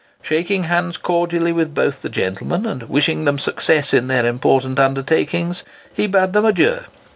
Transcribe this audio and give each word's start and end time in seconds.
Shaking 0.23 0.63
hands 0.63 0.97
cordially 0.97 1.51
with 1.51 1.75
both 1.75 2.01
the 2.01 2.09
gentlemen, 2.09 2.65
and 2.65 2.81
wishing 2.89 3.25
them 3.25 3.37
success 3.37 3.93
in 3.93 4.07
their 4.07 4.25
important 4.25 4.79
undertakings, 4.79 5.61
he 5.93 6.07
bade 6.07 6.33
them 6.33 6.43
adieu. 6.45 6.79